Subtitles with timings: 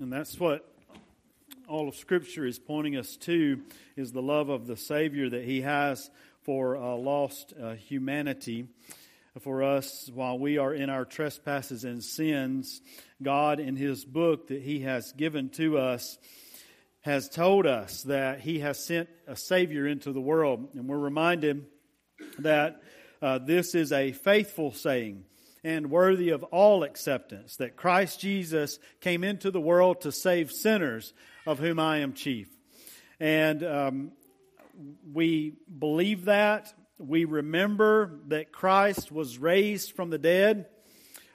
[0.00, 0.68] And that's what
[1.68, 3.60] all of Scripture is pointing us to
[3.96, 6.10] is the love of the Savior that He has
[6.42, 8.66] for uh, lost uh, humanity.
[9.40, 12.80] For us, while we are in our trespasses and sins,
[13.22, 16.18] God, in His book that He has given to us,
[17.00, 20.70] has told us that He has sent a Savior into the world.
[20.74, 21.66] And we're reminded
[22.40, 22.82] that
[23.22, 25.24] uh, this is a faithful saying
[25.64, 31.14] and worthy of all acceptance that Christ Jesus came into the world to save sinners,
[31.46, 32.48] of whom I am chief.
[33.18, 34.12] And um,
[35.12, 36.72] we believe that.
[36.98, 40.66] We remember that Christ was raised from the dead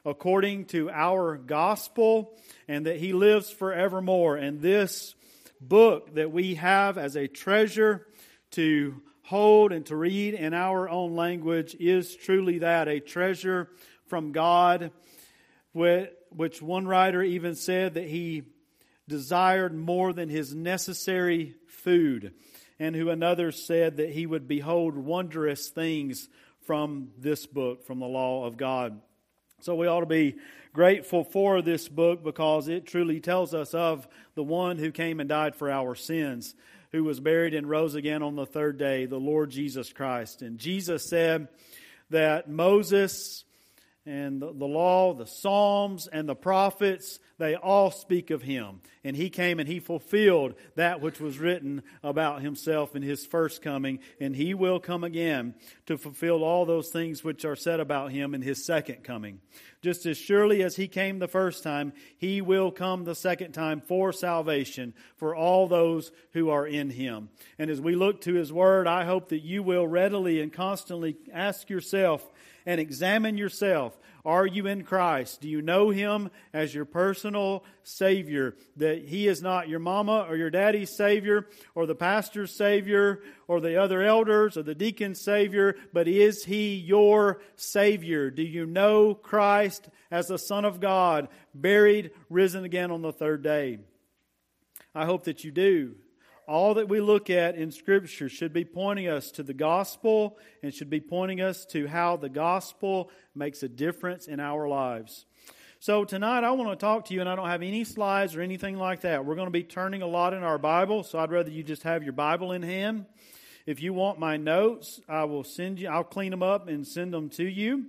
[0.05, 4.37] according to our gospel and that he lives forevermore.
[4.37, 5.15] And this
[5.59, 8.07] book that we have as a treasure
[8.51, 13.69] to hold and to read in our own language is truly that a treasure
[14.09, 14.91] from God,
[15.73, 18.43] which one writer even said that he
[19.07, 22.33] desired more than his necessary food,
[22.79, 26.27] and who another said that he would behold wondrous things
[26.65, 29.01] from this book, from the law of God.
[29.61, 30.35] So we ought to be
[30.71, 35.27] grateful for this book because it truly tells us of the one who came and
[35.27, 36.53] died for our sins,
[36.91, 40.41] who was buried and rose again on the third day, the Lord Jesus Christ.
[40.41, 41.47] And Jesus said
[42.11, 43.43] that Moses
[44.09, 48.81] and the, the, law, the Psalms, and the prophets, they all speak of him.
[49.03, 53.61] And he came and he fulfilled that which was written about himself in his first
[53.61, 55.53] coming, and he will come again
[55.85, 59.41] to fulfill all those things which are said about him in his second coming.
[59.83, 63.79] Just as surely as he came the first time, he will come the second time
[63.79, 67.29] for salvation for all those who are in him.
[67.59, 71.15] And as we look to his word, I hope that you will readily and constantly
[71.31, 72.27] ask yourself,
[72.65, 73.97] and examine yourself.
[74.25, 75.41] Are you in Christ?
[75.41, 78.55] Do you know Him as your personal Savior?
[78.77, 83.61] That He is not your mama or your daddy's Savior or the pastor's Savior or
[83.61, 88.29] the other elders or the deacon's Savior, but is He your Savior?
[88.29, 93.41] Do you know Christ as the Son of God, buried, risen again on the third
[93.41, 93.79] day?
[94.93, 95.95] I hope that you do
[96.49, 100.73] all that we look at in Scripture should be pointing us to the gospel and
[100.73, 105.27] should be pointing us to how the gospel makes a difference in our lives.
[105.79, 108.41] So tonight I want to talk to you, and I don't have any slides or
[108.41, 109.25] anything like that.
[109.25, 111.83] We're going to be turning a lot in our Bible, so I'd rather you just
[111.83, 113.05] have your Bible in hand.
[113.67, 117.13] If you want my notes, I will send you, I'll clean them up and send
[117.13, 117.85] them to you.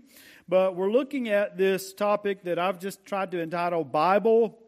[0.47, 4.59] But we're looking at this topic that I've just tried to entitle Bible,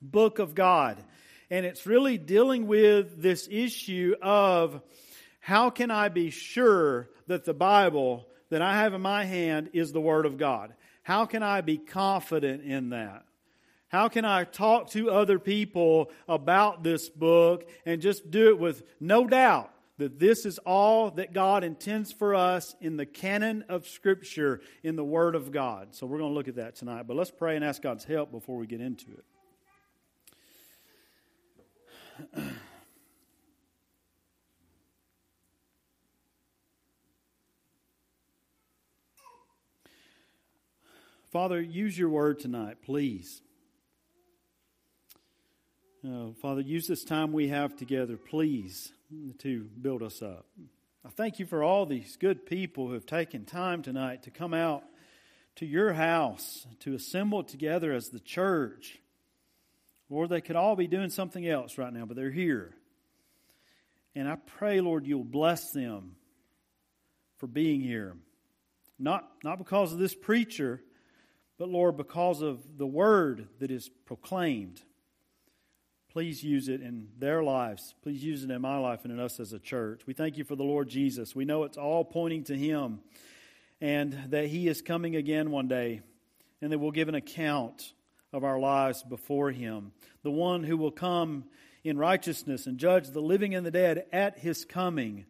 [0.00, 1.04] Book of God.
[1.50, 4.82] And it's really dealing with this issue of
[5.40, 9.92] how can I be sure that the Bible that I have in my hand is
[9.92, 10.74] the Word of God?
[11.02, 13.24] How can I be confident in that?
[13.88, 18.82] How can I talk to other people about this book and just do it with
[19.00, 23.88] no doubt that this is all that God intends for us in the canon of
[23.88, 25.94] Scripture, in the Word of God?
[25.94, 27.06] So we're going to look at that tonight.
[27.06, 29.24] But let's pray and ask God's help before we get into it.
[41.30, 43.42] Father, use your word tonight, please.
[46.04, 48.92] Uh, Father, use this time we have together, please,
[49.38, 50.46] to build us up.
[51.04, 54.54] I thank you for all these good people who have taken time tonight to come
[54.54, 54.82] out
[55.56, 58.98] to your house, to assemble together as the church
[60.10, 62.74] Lord, they could all be doing something else right now, but they're here.
[64.14, 66.16] And I pray, Lord, you'll bless them
[67.36, 68.16] for being here.
[68.98, 70.82] Not, not because of this preacher,
[71.58, 74.80] but Lord, because of the word that is proclaimed.
[76.10, 77.94] Please use it in their lives.
[78.02, 80.02] Please use it in my life and in us as a church.
[80.06, 81.36] We thank you for the Lord Jesus.
[81.36, 83.00] We know it's all pointing to Him
[83.80, 86.00] and that He is coming again one day
[86.62, 87.92] and that we'll give an account
[88.32, 91.44] of our lives before Him, the one who will come
[91.84, 95.24] in righteousness and judge the living and the dead at His coming,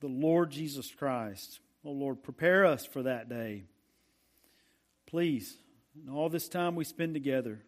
[0.00, 1.60] the Lord Jesus Christ.
[1.84, 3.64] Oh Lord, prepare us for that day.
[5.06, 5.56] Please,
[6.02, 7.60] in all this time we spend together,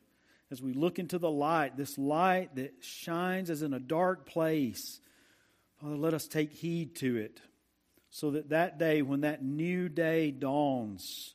[0.51, 5.01] as we look into the light, this light that shines as in a dark place,
[5.81, 7.41] Father, let us take heed to it
[8.11, 11.35] so that that day, when that new day dawns,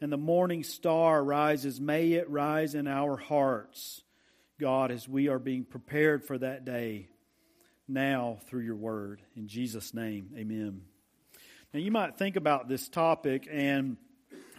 [0.00, 4.02] and the morning star rises, may it rise in our hearts,
[4.58, 7.08] God, as we are being prepared for that day
[7.86, 9.20] now through your word.
[9.36, 10.82] In Jesus' name, amen.
[11.74, 13.96] Now, you might think about this topic, and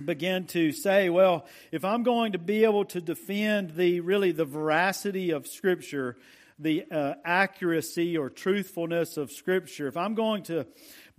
[0.05, 4.45] begin to say, well, if I'm going to be able to defend the really the
[4.45, 6.17] veracity of Scripture,
[6.59, 10.65] the uh, accuracy or truthfulness of Scripture, if I'm going to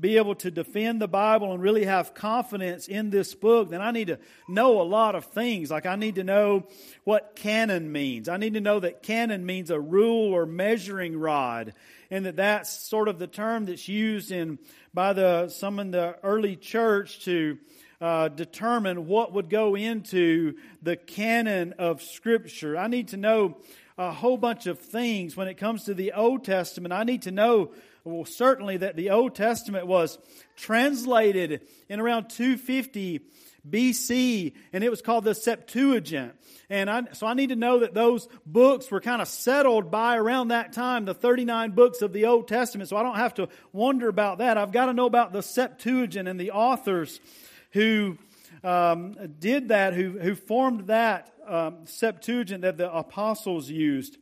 [0.00, 3.90] be able to defend the Bible and really have confidence in this book, then I
[3.90, 4.18] need to
[4.48, 5.70] know a lot of things.
[5.70, 6.66] Like I need to know
[7.04, 8.28] what canon means.
[8.28, 11.74] I need to know that canon means a rule or measuring rod,
[12.10, 14.58] and that that's sort of the term that's used in
[14.92, 17.58] by the some in the early church to
[18.00, 22.76] uh, determine what would go into the canon of Scripture.
[22.76, 23.58] I need to know
[23.96, 26.92] a whole bunch of things when it comes to the Old Testament.
[26.92, 27.70] I need to know,
[28.04, 30.18] well, certainly that the Old Testament was
[30.56, 33.20] translated in around 250
[33.68, 36.34] BC, and it was called the Septuagint.
[36.68, 40.16] And I, so I need to know that those books were kind of settled by
[40.16, 42.88] around that time, the 39 books of the Old Testament.
[42.88, 44.58] So I don't have to wonder about that.
[44.58, 47.20] I've got to know about the Septuagint and the authors
[47.70, 48.18] who
[48.64, 54.16] um, did that, who, who formed that um, Septuagint that the apostles used.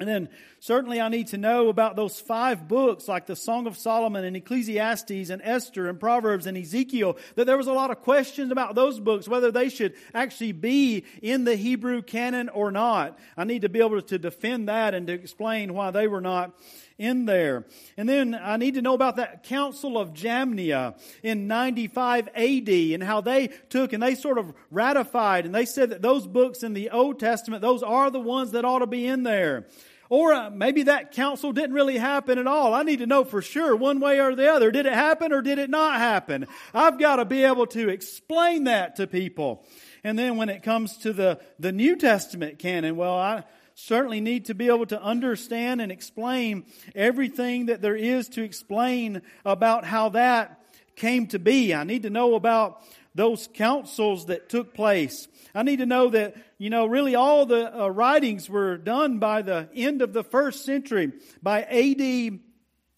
[0.00, 3.76] And then certainly I need to know about those five books like the Song of
[3.76, 8.00] Solomon and Ecclesiastes and Esther and Proverbs and Ezekiel, that there was a lot of
[8.00, 13.16] questions about those books, whether they should actually be in the Hebrew canon or not.
[13.36, 16.58] I need to be able to defend that and to explain why they were not
[16.98, 17.64] in there.
[17.96, 23.02] And then I need to know about that Council of Jamnia in 95 AD and
[23.02, 26.74] how they took and they sort of ratified and they said that those books in
[26.74, 29.66] the Old Testament, those are the ones that ought to be in there.
[30.10, 32.74] Or uh, maybe that council didn't really happen at all.
[32.74, 34.70] I need to know for sure, one way or the other.
[34.70, 36.46] Did it happen or did it not happen?
[36.74, 39.64] I've got to be able to explain that to people.
[40.04, 43.44] And then when it comes to the, the New Testament canon, well, I,
[43.74, 49.22] certainly need to be able to understand and explain everything that there is to explain
[49.44, 50.60] about how that
[50.96, 51.74] came to be.
[51.74, 52.82] I need to know about
[53.14, 55.28] those councils that took place.
[55.54, 59.42] I need to know that, you know, really all the uh, writings were done by
[59.42, 61.12] the end of the first century,
[61.42, 62.40] by AD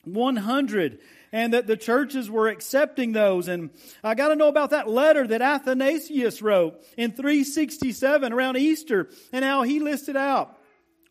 [0.05, 0.99] 100
[1.32, 3.49] and that the churches were accepting those.
[3.49, 3.70] And
[4.02, 9.44] I got to know about that letter that Athanasius wrote in 367 around Easter and
[9.44, 10.56] how he listed out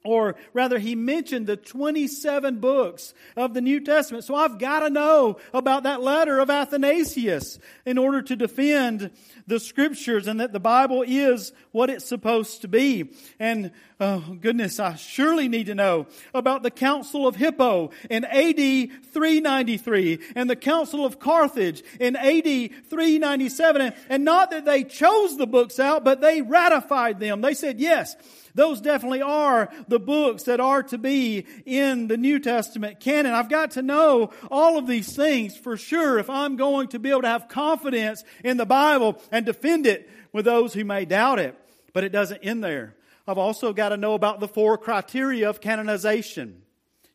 [0.06, 4.24] or rather he mentioned the 27 books of the New Testament.
[4.24, 9.12] So I've got to know about that letter of Athanasius in order to defend
[9.48, 13.12] the scriptures and that the Bible is what it's supposed to be.
[13.40, 18.56] And oh goodness, I surely need to know about the Council of Hippo in AD
[18.56, 23.94] 393 and the Council of Carthage in AD 397.
[24.10, 27.42] And not that they chose the books out, but they ratified them.
[27.42, 28.16] They said, yes,
[28.56, 33.34] those definitely are the books that are to be in the New Testament canon.
[33.34, 37.10] I've got to know all of these things for sure if I'm going to be
[37.10, 41.40] able to have confidence in the Bible and defend it with those who may doubt
[41.40, 41.60] it.
[41.94, 42.96] But it doesn't end there.
[43.28, 46.62] I've also got to know about the four criteria of canonization.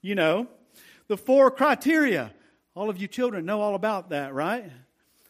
[0.03, 0.47] You know,
[1.09, 2.33] the four criteria.
[2.75, 4.71] All of you children know all about that, right?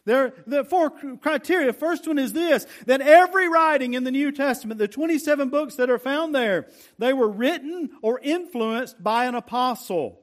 [0.05, 1.73] There, the four criteria.
[1.73, 5.91] First one is this, that every writing in the New Testament, the 27 books that
[5.91, 6.67] are found there,
[6.97, 10.17] they were written or influenced by an apostle.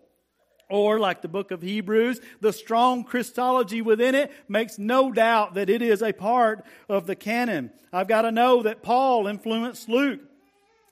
[0.70, 5.70] Or, like the book of Hebrews, the strong Christology within it makes no doubt that
[5.70, 7.70] it is a part of the canon.
[7.90, 10.20] I've got to know that Paul influenced Luke,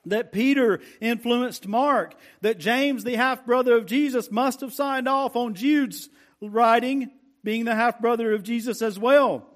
[0.05, 5.35] that Peter influenced Mark, that James, the half brother of Jesus, must have signed off
[5.35, 6.09] on Jude's
[6.41, 7.11] writing
[7.47, 9.47] being the half brother of Jesus as well.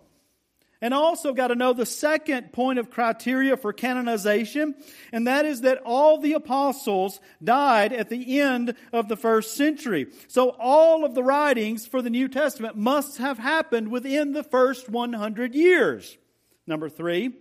[0.79, 4.75] And also got to know the second point of criteria for canonization,
[5.11, 10.07] and that is that all the apostles died at the end of the first century.
[10.29, 14.87] So all of the writings for the New Testament must have happened within the first
[14.87, 16.17] 100 years.
[16.65, 17.33] Number three,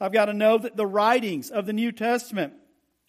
[0.00, 2.54] I've got to know that the writings of the New Testament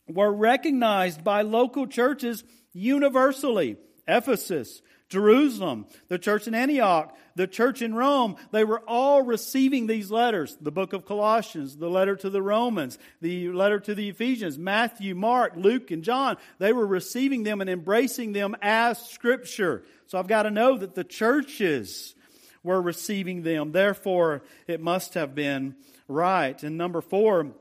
[0.09, 3.77] were recognized by local churches universally.
[4.05, 4.81] Ephesus,
[5.13, 10.57] Jerusalem, the church in Antioch, the church in Rome, they were all receiving these letters.
[10.59, 15.13] The book of Colossians, the letter to the Romans, the letter to the Ephesians, Matthew,
[15.13, 16.37] Mark, Luke, and John.
[16.57, 19.83] They were receiving them and embracing them as scripture.
[20.07, 22.15] So I've got to know that the churches
[22.63, 23.71] were receiving them.
[23.71, 25.75] Therefore, it must have been
[26.07, 26.61] right.
[26.63, 27.51] And number four,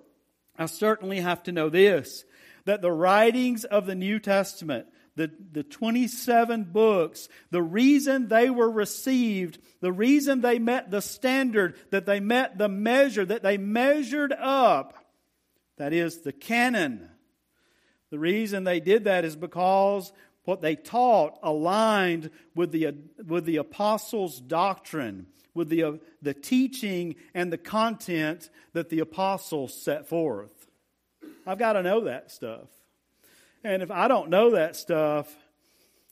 [0.56, 2.25] I certainly have to know this
[2.64, 8.71] that the writings of the New Testament the, the 27 books, the reason they were
[8.71, 14.33] received, the reason they met the standard, that they met the measure, that they measured
[14.33, 14.95] up,
[15.76, 17.09] that is the canon.
[18.11, 20.12] The reason they did that is because
[20.45, 22.95] what they taught aligned with the,
[23.26, 30.09] with the apostles' doctrine, with the, the teaching and the content that the apostles set
[30.09, 30.66] forth.
[31.47, 32.69] I've got to know that stuff.
[33.64, 35.33] And if I don't know that stuff,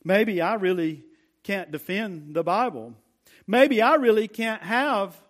[0.05, 1.05] maybe I really
[1.43, 2.95] can't defend the Bible.
[3.47, 5.21] Maybe I really can't have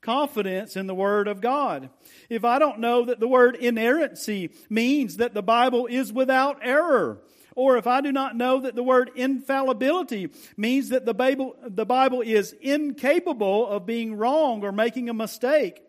[0.00, 1.90] confidence in the Word of God.
[2.28, 7.20] If I don't know that the word inerrancy means that the Bible is without error,
[7.56, 11.84] or if I do not know that the word infallibility means that the Bible, the
[11.84, 15.82] Bible is incapable of being wrong or making a mistake,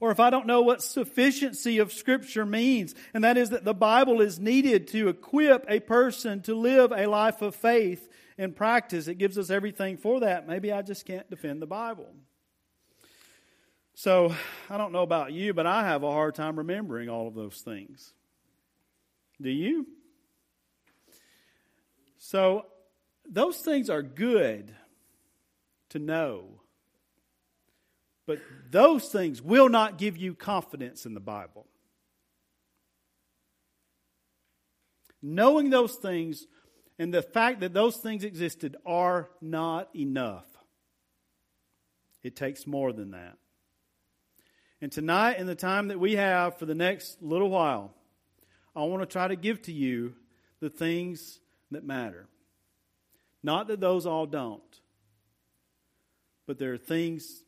[0.00, 3.74] or if I don't know what sufficiency of Scripture means, and that is that the
[3.74, 9.08] Bible is needed to equip a person to live a life of faith and practice,
[9.08, 10.46] it gives us everything for that.
[10.46, 12.12] Maybe I just can't defend the Bible.
[13.96, 14.34] So,
[14.68, 17.60] I don't know about you, but I have a hard time remembering all of those
[17.60, 18.12] things.
[19.40, 19.86] Do you?
[22.18, 22.66] So,
[23.28, 24.74] those things are good
[25.90, 26.60] to know.
[28.26, 28.40] But
[28.70, 31.66] those things will not give you confidence in the Bible.
[35.22, 36.46] Knowing those things
[36.98, 40.46] and the fact that those things existed are not enough.
[42.22, 43.36] It takes more than that.
[44.80, 47.94] And tonight, in the time that we have for the next little while,
[48.76, 50.14] I want to try to give to you
[50.60, 51.40] the things
[51.70, 52.26] that matter.
[53.42, 54.62] Not that those all don't,
[56.46, 57.43] but there are things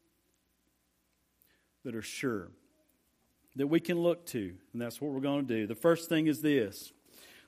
[1.87, 2.49] that are sure
[3.55, 5.67] that we can look to, and that's what we're going to do.
[5.69, 6.93] The first thing is this.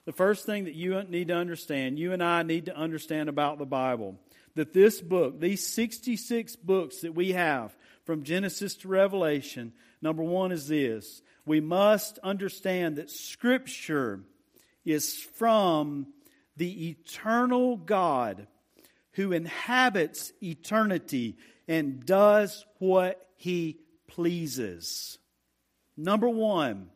[0.05, 3.59] The first thing that you need to understand, you and I need to understand about
[3.59, 4.15] the Bible,
[4.55, 10.53] that this book, these 66 books that we have from Genesis to Revelation, number one
[10.53, 11.21] is this.
[11.45, 14.21] We must understand that Scripture
[14.85, 16.07] is from
[16.55, 18.47] the eternal God
[19.13, 21.35] who inhabits eternity
[21.67, 23.79] and does what he
[24.09, 25.17] pleases.
[25.95, 26.89] Number one,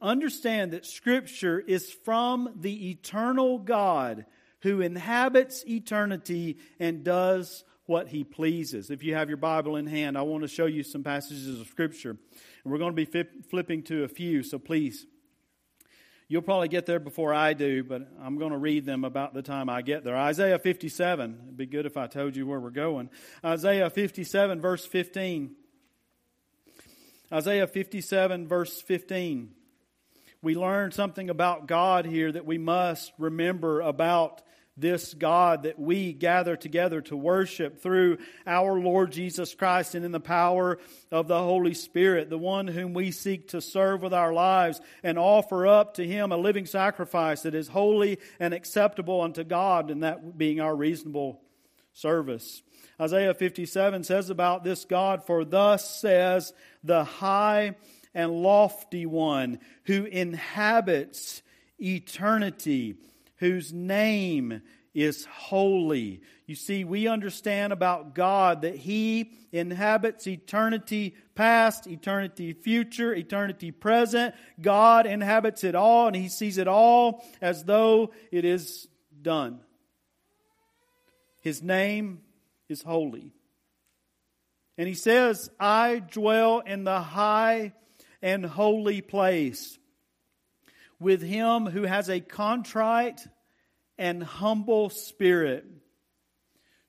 [0.00, 4.26] understand that Scripture is from the eternal God
[4.62, 8.90] who inhabits eternity and does what he pleases.
[8.90, 11.66] If you have your Bible in hand, I want to show you some passages of
[11.66, 12.10] Scripture.
[12.10, 15.06] And we're going to be flipping to a few, so please
[16.30, 19.42] You'll probably get there before I do, but I'm going to read them about the
[19.42, 20.16] time I get there.
[20.16, 21.38] Isaiah 57.
[21.42, 23.10] It'd be good if I told you where we're going.
[23.44, 25.56] Isaiah 57, verse 15.
[27.32, 29.50] Isaiah 57, verse 15.
[30.42, 34.42] We learn something about God here that we must remember about
[34.76, 38.18] this God that we gather together to worship through
[38.48, 40.78] our Lord Jesus Christ and in the power
[41.12, 45.16] of the Holy Spirit, the one whom we seek to serve with our lives and
[45.16, 50.02] offer up to Him a living sacrifice that is holy and acceptable unto God, and
[50.02, 51.42] that being our reasonable
[51.92, 52.62] service.
[53.00, 56.52] Isaiah 57 says about this God, For thus says
[56.84, 57.76] the high
[58.14, 61.42] and lofty one who inhabits
[61.80, 62.96] eternity
[63.36, 64.60] whose name
[64.92, 66.20] is holy.
[66.46, 74.34] You see, we understand about God that He inhabits eternity past, eternity future, eternity present.
[74.60, 78.88] God inhabits it all, and He sees it all as though it is
[79.22, 79.60] done.
[81.40, 82.20] His name
[82.70, 83.32] is holy.
[84.78, 87.72] And He says, I dwell in the high
[88.22, 89.78] and holy place
[91.00, 93.26] with him who has a contrite
[93.98, 95.66] and humble spirit,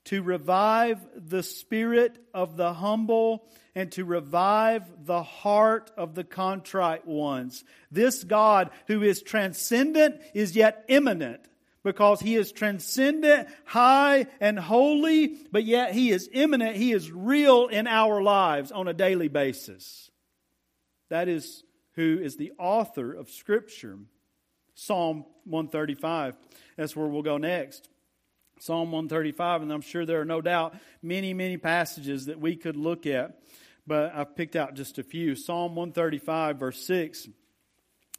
[0.05, 7.05] to revive the spirit of the humble and to revive the heart of the contrite
[7.05, 7.63] ones.
[7.91, 11.41] This God who is transcendent is yet immanent
[11.83, 16.75] because he is transcendent, high, and holy, but yet he is immanent.
[16.75, 20.11] He is real in our lives on a daily basis.
[21.09, 21.63] That is
[21.95, 23.97] who is the author of Scripture.
[24.75, 26.35] Psalm 135.
[26.77, 27.89] That's where we'll go next.
[28.59, 32.75] Psalm 135, and I'm sure there are no doubt many, many passages that we could
[32.75, 33.39] look at,
[33.87, 35.35] but I've picked out just a few.
[35.35, 37.27] Psalm 135, verse 6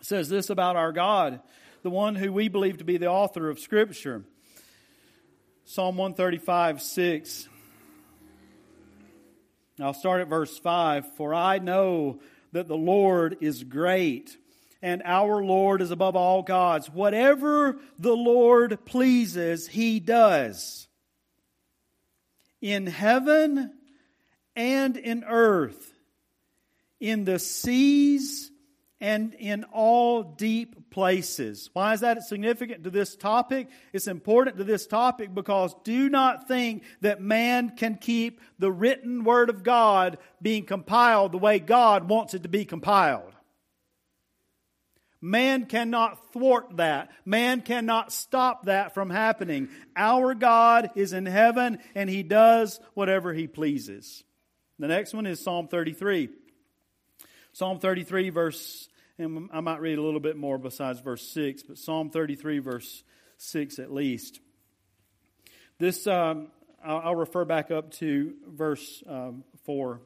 [0.00, 1.40] says this about our God,
[1.82, 4.22] the one who we believe to be the author of Scripture.
[5.64, 7.48] Psalm 135, 6.
[9.80, 11.16] I'll start at verse 5.
[11.16, 12.20] For I know
[12.52, 14.36] that the Lord is great,
[14.80, 16.88] and our Lord is above all gods.
[16.88, 20.86] Whatever the Lord pleases, he does.
[22.60, 23.72] In heaven
[24.54, 25.92] and in earth,
[27.00, 28.51] in the seas
[29.02, 31.68] and in all deep places.
[31.72, 33.66] Why is that significant to this topic?
[33.92, 39.24] It's important to this topic because do not think that man can keep the written
[39.24, 43.32] word of God being compiled the way God wants it to be compiled.
[45.20, 47.10] Man cannot thwart that.
[47.24, 49.68] Man cannot stop that from happening.
[49.96, 54.22] Our God is in heaven and he does whatever he pleases.
[54.78, 56.28] The next one is Psalm 33.
[57.52, 58.88] Psalm 33, verse
[59.18, 63.04] and I might read a little bit more besides verse 6, but Psalm 33, verse
[63.38, 64.40] 6 at least.
[65.78, 66.48] This, um,
[66.84, 70.00] I'll, refer back up to verse um, 4.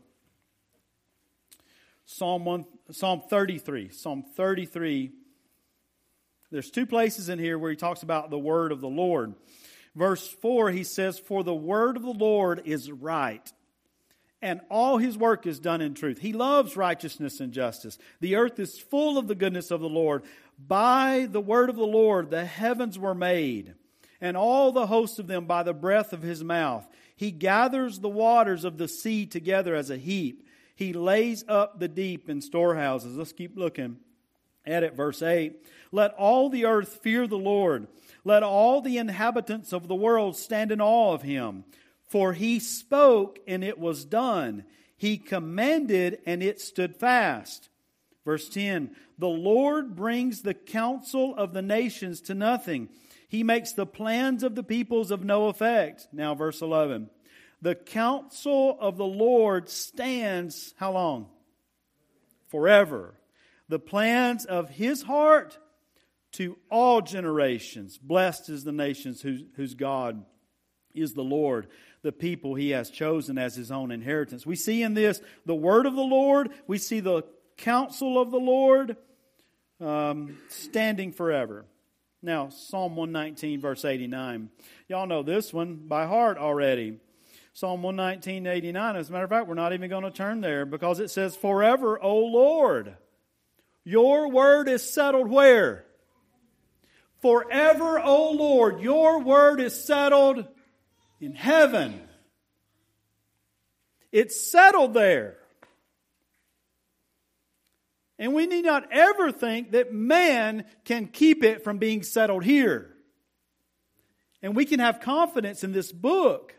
[2.06, 3.90] Psalm, 1, Psalm 33.
[3.90, 5.12] Psalm 33.
[6.50, 9.34] There's two places in here where he talks about the word of the Lord.
[9.94, 13.52] Verse 4, he says, For the word of the Lord is right
[14.42, 16.18] and all his work is done in truth.
[16.18, 17.98] He loves righteousness and justice.
[18.20, 20.22] The earth is full of the goodness of the Lord.
[20.58, 23.74] By the word of the Lord, the heavens were made,
[24.20, 26.86] and all the host of them by the breath of his mouth.
[27.16, 30.46] He gathers the waters of the sea together as a heap.
[30.74, 33.16] He lays up the deep in storehouses.
[33.16, 33.96] Let's keep looking
[34.66, 34.94] at it.
[34.94, 35.64] Verse 8.
[35.92, 37.88] Let all the earth fear the Lord.
[38.24, 41.64] Let all the inhabitants of the world stand in awe of him.
[42.06, 44.64] For he spoke and it was done.
[44.96, 47.68] He commanded and it stood fast.
[48.24, 52.88] Verse 10 The Lord brings the counsel of the nations to nothing.
[53.28, 56.08] He makes the plans of the peoples of no effect.
[56.12, 57.10] Now, verse 11.
[57.60, 61.26] The counsel of the Lord stands how long?
[62.48, 63.14] Forever.
[63.68, 65.58] The plans of his heart
[66.32, 67.98] to all generations.
[67.98, 70.24] Blessed is the nations whose, whose God
[70.94, 71.66] is the Lord
[72.02, 74.46] the people he has chosen as his own inheritance.
[74.46, 77.24] We see in this the word of the Lord, we see the
[77.56, 78.96] counsel of the Lord
[79.80, 81.64] um, standing forever.
[82.22, 84.50] Now, Psalm 119, verse 89.
[84.88, 86.98] Y'all know this one by heart already.
[87.52, 88.96] Psalm 119, 89.
[88.96, 91.36] As a matter of fact, we're not even going to turn there because it says,
[91.36, 92.96] Forever, O Lord,
[93.84, 95.84] your word is settled where?
[97.22, 100.46] Forever, O Lord, your word is settled
[101.20, 102.00] in heaven.
[104.12, 105.36] It's settled there.
[108.18, 112.90] And we need not ever think that man can keep it from being settled here.
[114.42, 116.54] And we can have confidence in this book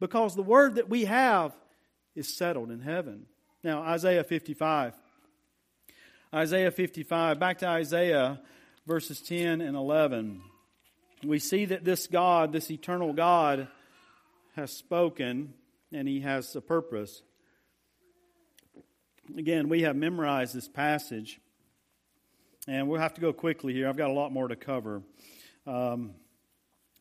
[0.00, 1.54] because the word that we have
[2.14, 3.26] is settled in heaven.
[3.62, 4.94] Now, Isaiah 55.
[6.34, 8.40] Isaiah 55, back to Isaiah
[8.86, 10.40] verses 10 and 11.
[11.24, 13.68] We see that this God, this eternal God,
[14.56, 15.52] has spoken
[15.92, 17.22] and he has a purpose.
[19.36, 21.40] Again, we have memorized this passage,
[22.66, 23.86] and we'll have to go quickly here.
[23.86, 25.02] I've got a lot more to cover.
[25.66, 26.14] Um,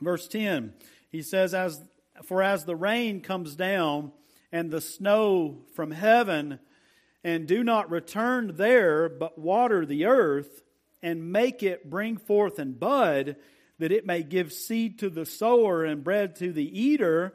[0.02, 0.74] verse 10,
[1.10, 1.82] he says, as,
[2.24, 4.12] For as the rain comes down
[4.52, 6.60] and the snow from heaven,
[7.24, 10.62] and do not return there, but water the earth,
[11.02, 13.38] and make it bring forth and bud,
[13.80, 17.34] that it may give seed to the sower and bread to the eater,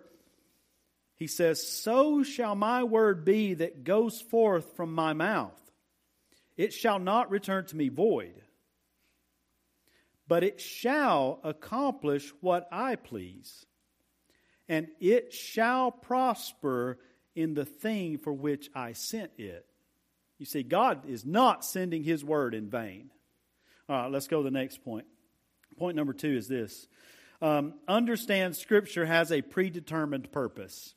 [1.21, 5.53] he says, So shall my word be that goes forth from my mouth.
[6.57, 8.41] It shall not return to me void,
[10.27, 13.67] but it shall accomplish what I please,
[14.67, 16.99] and it shall prosper
[17.37, 19.67] in the thing for which I sent it.
[20.39, 23.11] You see, God is not sending his word in vain.
[23.91, 25.05] All right, let's go to the next point.
[25.77, 26.89] Point number two is this
[27.43, 30.95] um, understand Scripture has a predetermined purpose.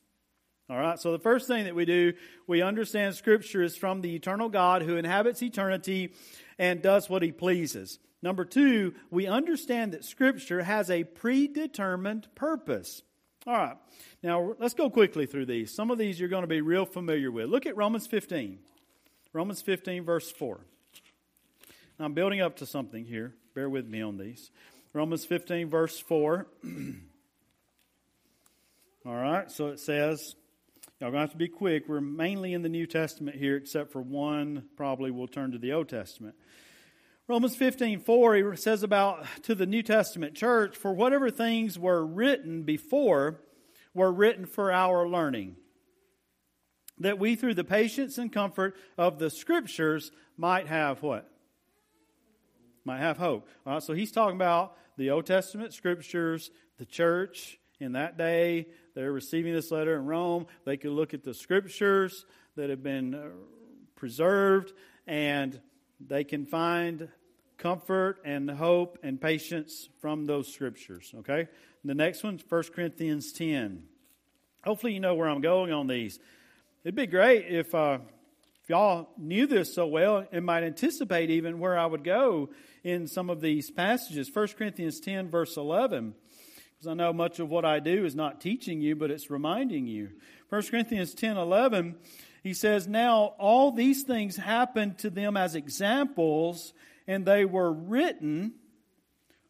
[0.69, 2.13] All right, so the first thing that we do,
[2.47, 6.13] we understand Scripture is from the eternal God who inhabits eternity
[6.58, 7.99] and does what he pleases.
[8.21, 13.02] Number two, we understand that Scripture has a predetermined purpose.
[13.45, 13.76] All right,
[14.23, 15.76] now let's go quickly through these.
[15.76, 17.49] Some of these you're going to be real familiar with.
[17.49, 18.60] Look at Romans 15.
[19.34, 20.62] Romans 15, verse 4.
[21.99, 23.34] Now, I'm building up to something here.
[23.54, 24.49] Bear with me on these.
[24.93, 26.47] Romans 15, verse 4.
[29.06, 30.36] All right, so it says,
[31.04, 31.89] Y'all going to have to be quick.
[31.89, 35.74] We're mainly in the New Testament here, except for one, probably we'll turn to the
[35.74, 36.34] Old Testament.
[37.28, 42.06] Romans 15, 4, he says about to the New Testament church, for whatever things were
[42.06, 43.42] written before
[43.94, 45.58] were written for our learning,
[47.00, 51.30] that we through the patience and comfort of the scriptures might have what?
[52.86, 53.50] Might have hope.
[53.68, 58.67] All right, so he's talking about the Old Testament scriptures, the church in that day,
[58.96, 60.48] they're receiving this letter in Rome.
[60.65, 63.28] They could look at the scriptures that have been uh,
[63.96, 64.74] preserved
[65.06, 65.60] and
[66.00, 67.10] they can find
[67.58, 71.13] comfort and hope and patience from those scriptures.
[71.19, 71.48] Okay?
[71.84, 73.84] The next one's 1 Corinthians 10.
[74.63, 76.19] Hopefully, you know where I'm going on these.
[76.84, 78.00] It'd be great if, uh,
[78.63, 82.50] if y'all knew this so well and might anticipate even where I would go
[82.84, 84.30] in some of these passages.
[84.34, 86.15] 1 Corinthians 10, verse 11.
[86.84, 89.88] Because I know much of what I do is not teaching you, but it's reminding
[89.88, 90.10] you.
[90.50, 91.96] 1 Corinthians 10, 11,
[92.43, 96.74] he says, Now all these things happened to them as examples,
[97.08, 98.56] and they were written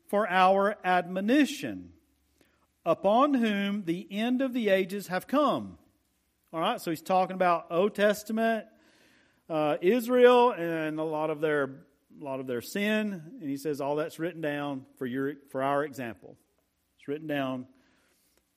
[0.09, 1.93] for our admonition,
[2.85, 5.79] upon whom the end of the ages have come.
[6.53, 8.67] All right, so he's talking about Old Testament
[9.49, 11.63] uh, Israel and a lot of their
[12.21, 15.63] a lot of their sin, and he says all that's written down for your for
[15.63, 16.37] our example.
[17.03, 17.67] It's written down.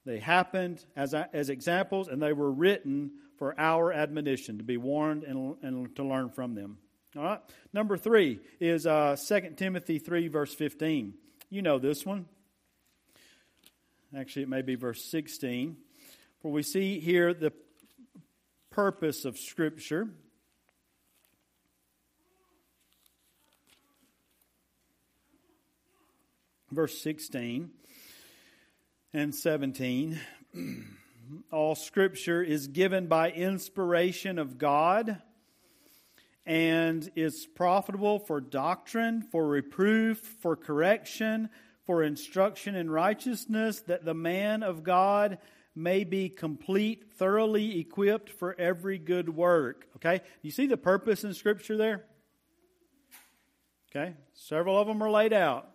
[0.05, 5.25] They happened as as examples, and they were written for our admonition to be warned
[5.25, 6.79] and, and to learn from them.
[7.17, 7.41] All right.
[7.73, 11.15] Number three is uh, 2 Timothy 3, verse 15.
[11.51, 12.27] You know this one.
[14.17, 15.77] Actually, it may be verse 16.
[16.41, 17.53] For we see here the
[18.71, 20.07] purpose of Scripture.
[26.71, 27.71] Verse 16
[29.17, 30.21] and 17.
[31.51, 35.23] All Scripture is given by inspiration of God
[36.45, 41.49] and is profitable for doctrine, for reproof, for correction,
[41.87, 45.39] for instruction in righteousness, that the man of God
[45.75, 49.87] may be complete, thoroughly equipped for every good work.
[49.97, 50.21] Okay?
[50.43, 52.05] You see the purpose in Scripture there?
[53.91, 54.15] Okay?
[54.35, 55.71] Several of them are laid out.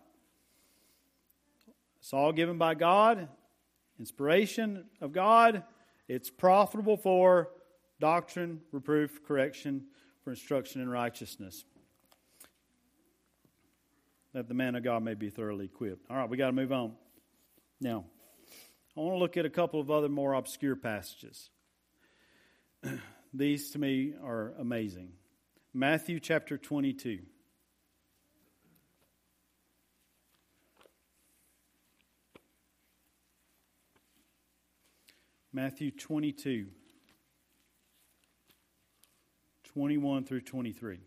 [2.02, 3.28] It's all given by God,
[4.00, 5.62] inspiration of God.
[6.08, 7.50] It's profitable for
[8.00, 9.84] doctrine, reproof, correction,
[10.24, 11.64] for instruction in righteousness.
[14.34, 16.10] That the man of God may be thoroughly equipped.
[16.10, 16.94] All right, we got to move on.
[17.80, 18.04] Now,
[18.96, 21.50] I want to look at a couple of other more obscure passages.
[23.32, 25.12] These to me are amazing.
[25.72, 27.20] Matthew chapter 22.
[35.52, 36.66] Matthew 22,
[39.64, 40.98] 21 through 23.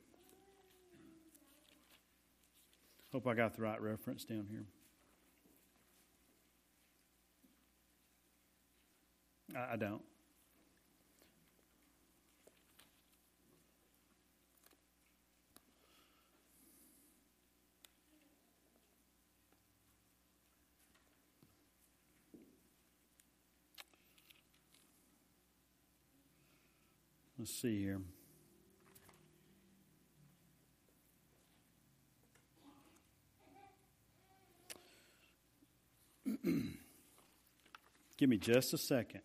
[3.11, 4.65] Hope I got the right reference down here.
[9.55, 10.01] I, I don't.
[27.45, 28.01] Let's see here.
[38.17, 39.21] Give me just a second.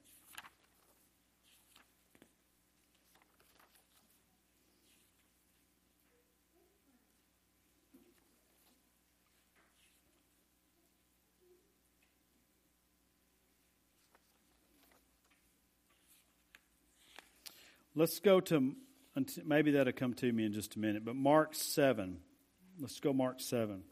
[18.01, 18.75] Let's go to,
[19.45, 22.17] maybe that'll come to me in just a minute, but Mark 7.
[22.81, 23.83] Let's go Mark 7.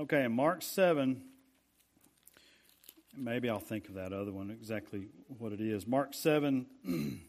[0.00, 1.20] Okay, Mark 7,
[3.16, 5.86] Maybe I'll think of that other one, exactly what it is.
[5.86, 6.66] Mark 7.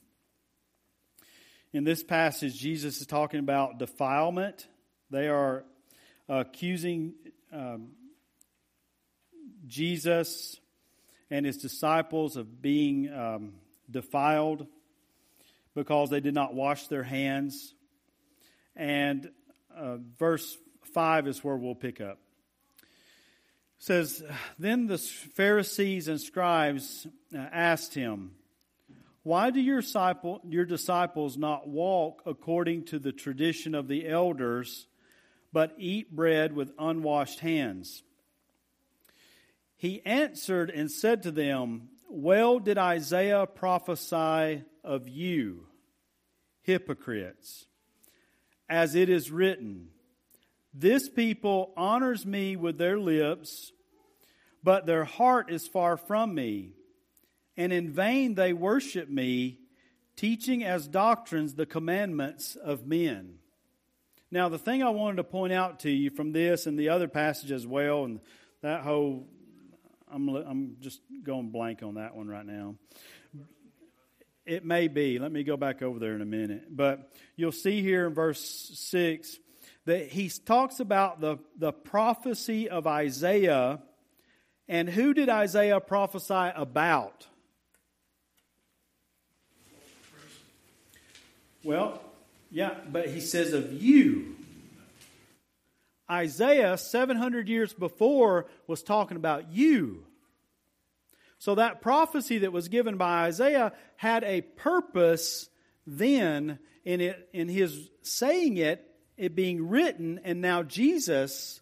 [1.73, 4.67] In this passage, Jesus is talking about defilement.
[5.11, 5.65] They are
[6.27, 7.13] accusing
[7.51, 7.89] um,
[9.67, 10.59] Jesus
[11.29, 13.53] and his disciples of being um,
[13.89, 14.67] defiled
[15.75, 17.73] because they did not wash their hands.
[18.75, 19.29] And
[19.75, 20.57] uh, verse
[20.93, 22.19] 5 is where we'll pick up
[23.85, 24.23] says
[24.57, 28.31] then the pharisees and scribes uh, asked him
[29.21, 34.87] why do your, disciple, your disciples not walk according to the tradition of the elders
[35.53, 38.01] but eat bread with unwashed hands?
[39.77, 45.67] He answered and said to them well did isaiah prophesy of you
[46.63, 47.67] hypocrites
[48.67, 49.89] as it is written
[50.77, 53.71] this people honors me with their lips,
[54.65, 56.71] but their heart is far from me.
[57.55, 59.59] And in vain they worship me,
[60.15, 63.35] teaching as doctrines the commandments of men.
[64.31, 67.07] Now, the thing I wanted to point out to you from this and the other
[67.07, 68.19] passage as well, and
[68.63, 69.27] that whole,
[70.11, 72.75] I'm, I'm just going blank on that one right now.
[74.47, 75.19] It may be.
[75.19, 76.75] Let me go back over there in a minute.
[76.75, 78.41] But you'll see here in verse
[78.73, 79.37] 6
[79.85, 83.79] that he talks about the, the prophecy of Isaiah.
[84.67, 87.27] And who did Isaiah prophesy about?
[91.63, 92.01] Well,
[92.51, 94.35] yeah, but he says of you.
[96.09, 100.05] Isaiah, 700 years before, was talking about you.
[101.39, 105.49] So that prophecy that was given by Isaiah had a purpose
[105.85, 108.85] then in it in his saying it,
[109.17, 111.61] it being written, and now Jesus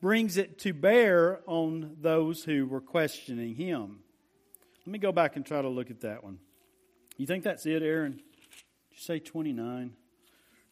[0.00, 4.00] brings it to bear on those who were questioning him.
[4.86, 6.38] Let me go back and try to look at that one.
[7.16, 8.12] You think that's it, Aaron?
[8.12, 8.22] Did
[8.92, 9.66] you say 29?
[9.66, 9.92] I'm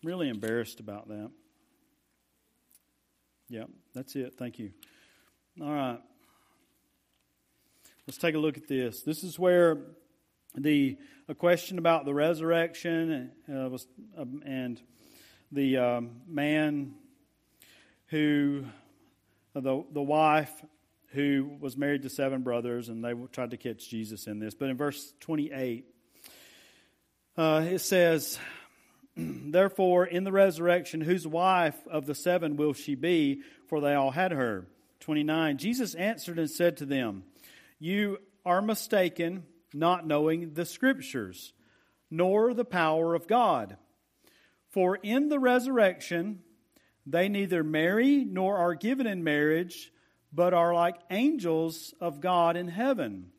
[0.02, 1.30] really embarrassed about that.
[3.50, 3.64] Yeah,
[3.94, 4.34] that's it.
[4.38, 4.72] Thank you.
[5.60, 5.98] All right.
[8.06, 9.02] Let's take a look at this.
[9.02, 9.78] This is where
[10.54, 10.96] the
[11.28, 13.86] a question about the resurrection uh, was,
[14.16, 14.80] um, and
[15.52, 16.94] the um, man
[18.06, 18.64] who
[19.60, 20.52] the the wife
[21.12, 24.54] who was married to seven brothers, and they tried to catch Jesus in this.
[24.54, 25.86] But in verse twenty eight,
[27.36, 28.38] uh, it says.
[29.20, 33.42] Therefore, in the resurrection, whose wife of the seven will she be?
[33.66, 34.68] For they all had her.
[35.00, 35.58] 29.
[35.58, 37.24] Jesus answered and said to them,
[37.78, 41.52] you are mistaken, not knowing the Scriptures,
[42.10, 43.76] nor the power of God.
[44.70, 46.40] For in the resurrection,
[47.10, 49.92] they neither marry nor are given in marriage,
[50.32, 53.30] but are like angels of God in heaven.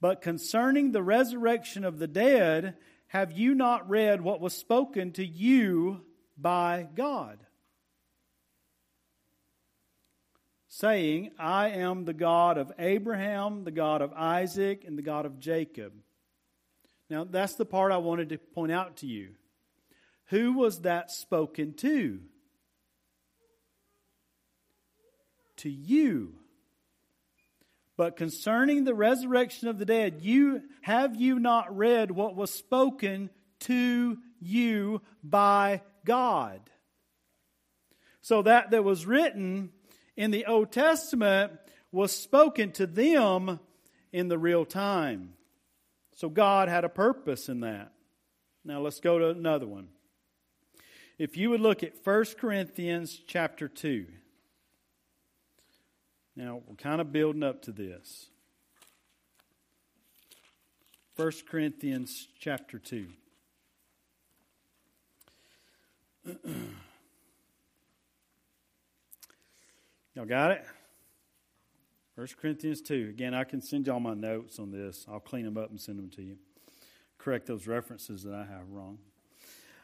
[0.00, 2.76] But concerning the resurrection of the dead,
[3.08, 6.02] have you not read what was spoken to you
[6.36, 7.38] by God?
[10.76, 15.40] saying, I am the God of Abraham, the God of Isaac, and the God of
[15.40, 15.94] Jacob.
[17.08, 19.30] Now, that's the part I wanted to point out to you.
[20.26, 22.20] Who was that spoken to?
[25.58, 26.34] To you.
[27.96, 33.30] But concerning the resurrection of the dead, you have you not read what was spoken
[33.60, 36.60] to you by God?
[38.20, 39.70] So that that was written
[40.16, 41.52] in the Old Testament
[41.90, 43.60] was spoken to them
[44.12, 45.34] in the real time.
[46.16, 47.92] So God had a purpose in that.
[48.64, 49.88] Now let's go to another one.
[51.18, 54.06] If you would look at 1 Corinthians chapter 2.
[56.36, 58.26] Now, we're kind of building up to this.
[61.16, 63.06] 1 Corinthians chapter 2.
[70.14, 70.62] Y'all got it?
[72.16, 73.08] 1 Corinthians 2.
[73.10, 75.06] Again, I can send y'all my notes on this.
[75.10, 76.36] I'll clean them up and send them to you.
[77.16, 78.98] Correct those references that I have wrong.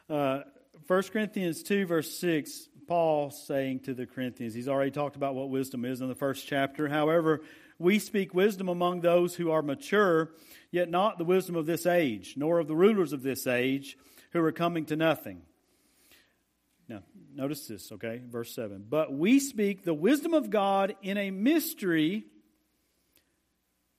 [0.07, 0.41] Uh,
[0.87, 5.49] 1 Corinthians 2, verse 6, Paul saying to the Corinthians, he's already talked about what
[5.49, 6.89] wisdom is in the first chapter.
[6.89, 7.41] However,
[7.79, 10.31] we speak wisdom among those who are mature,
[10.71, 13.97] yet not the wisdom of this age, nor of the rulers of this age
[14.31, 15.43] who are coming to nothing.
[16.89, 18.21] Now, notice this, okay?
[18.27, 18.85] Verse 7.
[18.89, 22.25] But we speak the wisdom of God in a mystery,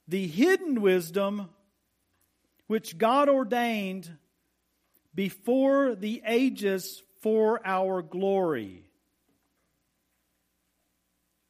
[0.07, 1.49] the hidden wisdom
[2.67, 4.11] which God ordained
[5.15, 8.85] before the ages for our glory.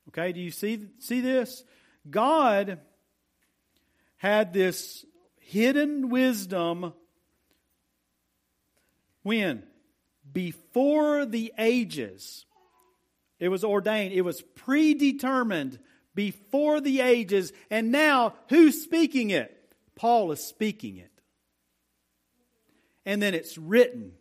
[0.08, 1.64] Okay, do you see, see this?
[2.08, 2.80] God
[4.16, 5.04] had this
[5.40, 6.92] hidden wisdom
[9.22, 9.64] when?
[10.34, 12.46] before the ages.
[13.38, 15.78] It was ordained, it was predetermined
[16.14, 17.52] before the ages.
[17.70, 19.50] And now, who's speaking it?
[19.96, 21.10] Paul is speaking it.
[23.06, 24.12] And then it's written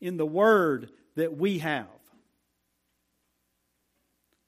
[0.00, 1.86] in the word that we have.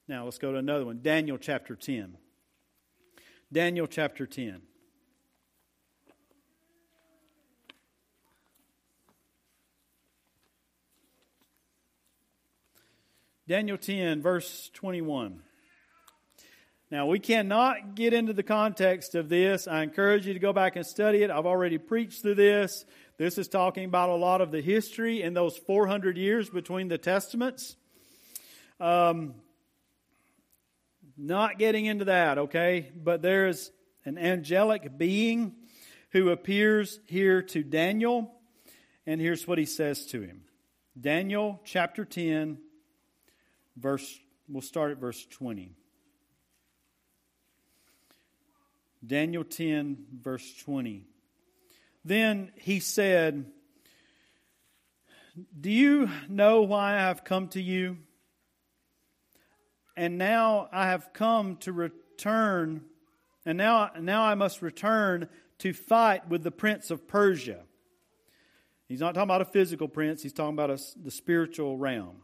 [0.09, 2.17] Now, let's go to another one Daniel chapter 10.
[3.53, 4.63] Daniel chapter 10.
[13.47, 15.43] Daniel 10, verse 21.
[16.91, 19.69] Now, we cannot get into the context of this.
[19.69, 21.31] I encourage you to go back and study it.
[21.31, 22.85] I've already preached through this.
[23.17, 26.99] This is talking about a lot of the history in those 400 years between the
[26.99, 27.77] Testaments.
[28.81, 29.35] Um,
[31.17, 32.91] not getting into that, okay?
[32.97, 33.71] But there's
[34.05, 35.55] an angelic being
[36.11, 38.35] who appears here to Daniel.
[39.07, 40.43] And here's what he says to him
[41.01, 42.59] Daniel chapter 10,
[43.77, 45.77] verse, we'll start at verse 20.
[49.05, 51.05] Daniel 10, verse 20.
[52.05, 53.47] Then he said,
[55.59, 57.99] Do you know why I have come to you?
[59.97, 62.83] And now I have come to return,
[63.45, 67.61] and now, now I must return to fight with the prince of Persia.
[68.89, 72.23] He's not talking about a physical prince, he's talking about a, the spiritual realm.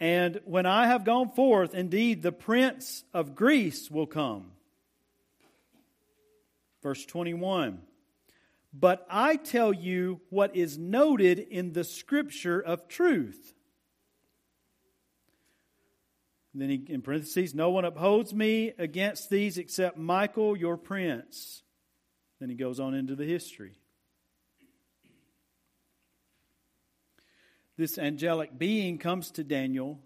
[0.00, 4.52] And when I have gone forth, indeed, the prince of Greece will come.
[6.82, 7.80] Verse 21.
[8.74, 13.54] But I tell you what is noted in the scripture of truth.
[16.54, 21.62] then he, in parentheses, no one upholds me against these except Michael, your prince.
[22.40, 23.78] Then he goes on into the history.
[27.78, 29.98] This angelic being comes to Daniel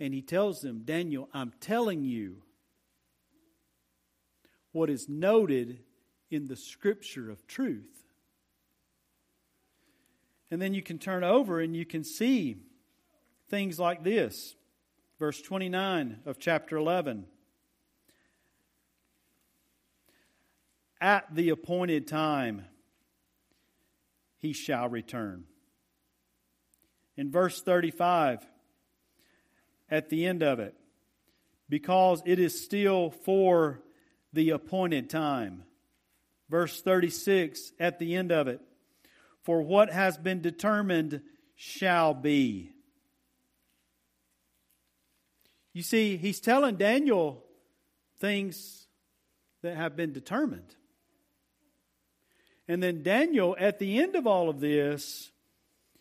[0.00, 2.42] and he tells them, Daniel, I'm telling you
[4.72, 5.80] what is noted
[6.30, 8.02] in the scripture of truth.
[10.50, 12.58] And then you can turn over and you can see
[13.48, 14.54] things like this.
[15.18, 17.26] Verse 29 of chapter 11.
[21.00, 22.64] At the appointed time,
[24.36, 25.44] he shall return.
[27.16, 28.46] In verse 35,
[29.90, 30.74] at the end of it,
[31.68, 33.82] because it is still for
[34.32, 35.64] the appointed time.
[36.48, 38.60] Verse 36 at the end of it.
[39.42, 41.20] For what has been determined
[41.54, 42.72] shall be.
[45.72, 47.44] You see, he's telling Daniel
[48.18, 48.86] things
[49.62, 50.74] that have been determined.
[52.66, 55.30] And then Daniel, at the end of all of this,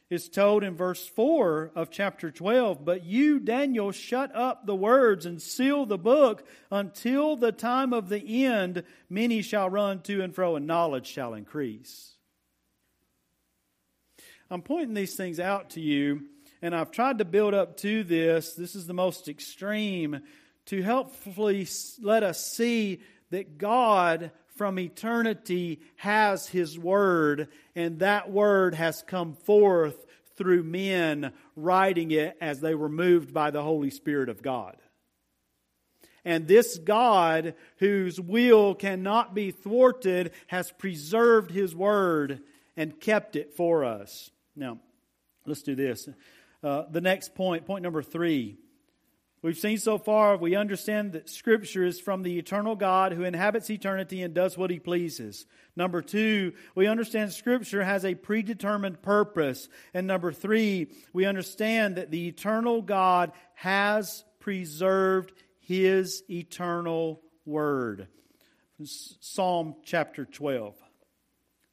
[0.09, 5.25] is told in verse 4 of chapter 12 But you, Daniel, shut up the words
[5.25, 8.83] and seal the book until the time of the end.
[9.09, 12.13] Many shall run to and fro, and knowledge shall increase.
[14.49, 16.23] I'm pointing these things out to you,
[16.61, 18.53] and I've tried to build up to this.
[18.53, 20.21] This is the most extreme
[20.67, 21.67] to helpfully
[22.01, 29.33] let us see that God from eternity has His Word, and that Word has come
[29.33, 34.77] forth through men writing it as they were moved by the Holy Spirit of God.
[36.25, 42.41] And this God, whose will cannot be thwarted, has preserved His Word
[42.75, 44.29] and kept it for us.
[44.55, 44.79] Now,
[45.45, 46.09] let's do this.
[46.63, 48.57] Uh, the next point, point number three
[49.47, 53.69] We've seen so far, we understand that Scripture is from the eternal God who inhabits
[53.69, 55.45] eternity and does what he pleases.
[55.73, 59.69] Number two, we understand Scripture has a predetermined purpose.
[59.93, 65.31] And number three, we understand that the eternal God has preserved
[65.61, 68.09] his eternal word.
[68.83, 70.75] Psalm chapter 12.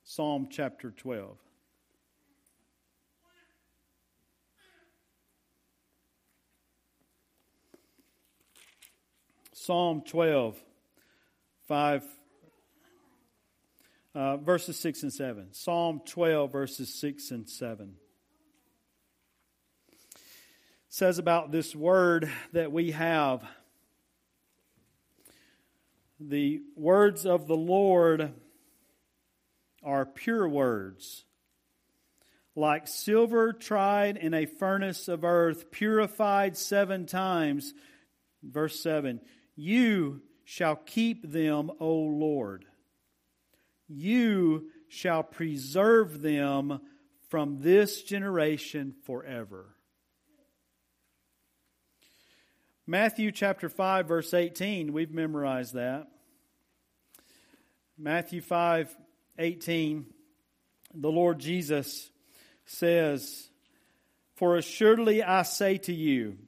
[0.04, 1.43] Psalm chapter 12.
[9.64, 10.62] Psalm 12,
[11.68, 12.04] 5,
[14.14, 15.46] uh, verses 6 and 7.
[15.52, 17.94] Psalm 12, verses 6 and 7.
[20.90, 23.42] says about this word that we have
[26.20, 28.34] the words of the Lord
[29.82, 31.24] are pure words,
[32.54, 37.72] like silver tried in a furnace of earth, purified seven times.
[38.42, 39.22] Verse 7
[39.56, 42.64] you shall keep them, O Lord.
[43.88, 46.80] You shall preserve them
[47.28, 49.74] from this generation forever.
[52.86, 56.06] Matthew chapter 5, verse 18, we've memorized that.
[57.96, 58.94] Matthew 5,
[59.38, 60.06] 18,
[60.94, 62.10] the Lord Jesus
[62.66, 63.48] says,
[64.36, 66.38] For assuredly I say to you,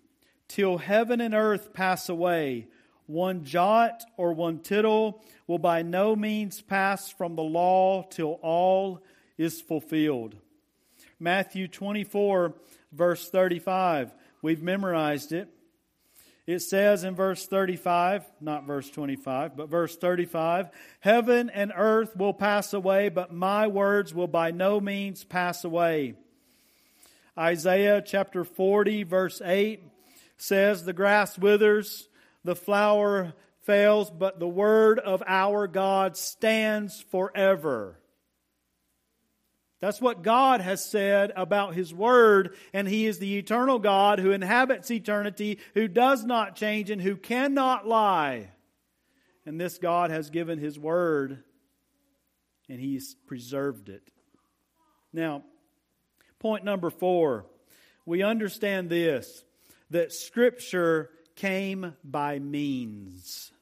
[0.48, 2.68] till heaven and earth pass away,
[3.06, 9.02] one jot or one tittle will by no means pass from the law till all
[9.38, 10.36] is fulfilled.
[11.18, 12.54] Matthew 24,
[12.92, 14.14] verse 35.
[14.42, 15.48] We've memorized it.
[16.46, 22.34] It says in verse 35, not verse 25, but verse 35, Heaven and earth will
[22.34, 26.14] pass away, but my words will by no means pass away.
[27.36, 29.82] Isaiah chapter 40, verse 8
[30.38, 32.08] says, The grass withers,
[32.46, 37.98] the flower fails, but the word of our God stands forever.
[39.80, 44.30] That's what God has said about His Word, and He is the eternal God who
[44.30, 48.48] inhabits eternity, who does not change, and who cannot lie.
[49.44, 51.44] And this God has given His Word,
[52.70, 54.10] and He's preserved it.
[55.12, 55.44] Now,
[56.38, 57.46] point number four
[58.06, 59.44] we understand this
[59.90, 63.52] that Scripture came by means.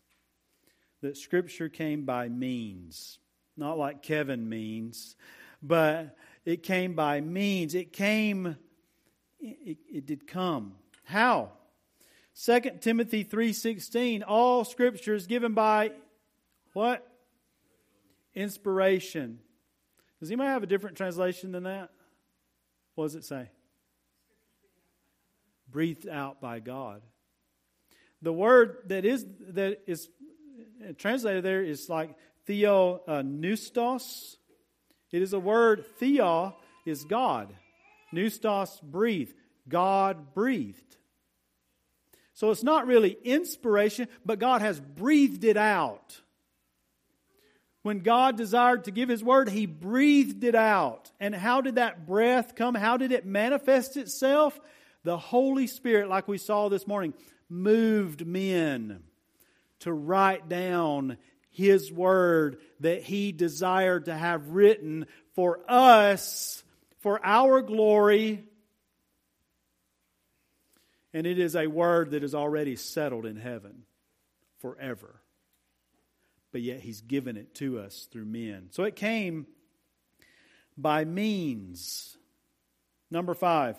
[1.03, 3.19] That Scripture came by means.
[3.57, 5.17] Not like Kevin means
[5.65, 6.15] but
[6.45, 7.75] it came by means.
[7.75, 8.57] It came,
[9.41, 10.75] it, it did come.
[11.05, 11.51] How?
[12.45, 15.93] 2 Timothy 3.16, all scripture is given by
[16.75, 17.09] what?
[18.35, 19.39] Inspiration.
[20.21, 21.91] Does anybody have a different translation than that?
[22.95, 23.49] What does it say?
[25.71, 27.03] Breathed out by God.
[28.25, 30.09] The word that is that is
[30.97, 32.17] translated there is like
[32.49, 34.37] theopneustos,
[35.13, 36.57] it is a word, Theo
[36.87, 37.55] is God.
[38.15, 39.31] Pneustos, breathe.
[39.69, 40.97] God breathed.
[42.33, 46.21] So it's not really inspiration, but God has breathed it out.
[47.83, 51.13] When God desired to give His word, He breathed it out.
[51.21, 52.75] And how did that breath come?
[52.75, 54.59] How did it manifest itself?
[55.03, 57.13] The Holy Spirit, like we saw this morning,
[57.49, 59.03] moved men
[59.81, 61.19] to write down
[61.51, 66.65] his word that he desired to have written for us,
[67.01, 68.45] for our glory.
[71.13, 73.85] And it is a word that is already settled in heaven
[74.59, 75.21] forever.
[76.51, 78.69] But yet he's given it to us through men.
[78.71, 79.47] So it came
[80.77, 82.17] by means.
[83.11, 83.77] Number five,